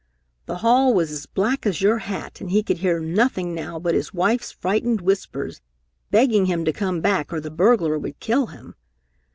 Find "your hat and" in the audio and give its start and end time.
1.83-2.49